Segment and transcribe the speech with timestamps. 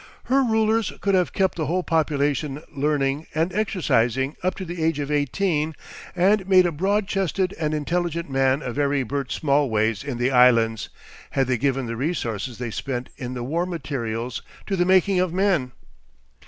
[0.23, 4.97] Her rulers could have kept the whole population learning and exercising up to the age
[4.97, 5.75] of eighteen
[6.15, 10.89] and made a broad chested and intelligent man of every Bert Smallways in the islands,
[11.29, 14.33] had they given the resources they spent in war material
[14.65, 15.71] to the making of men.